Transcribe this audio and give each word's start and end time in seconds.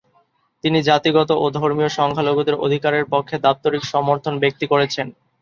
তিনি 0.63 0.79
জাতিগত 0.89 1.29
ও 1.35 1.55
ধর্মীয় 1.57 1.89
সংখ্যালঘুদের 1.97 2.55
অধিকারের 2.65 3.05
পক্ষে 3.13 3.35
দাপ্তরিক 3.45 3.83
সমর্থন 3.85 4.33
ব্যক্তি 4.43 4.65
করেছেন। 4.67 5.07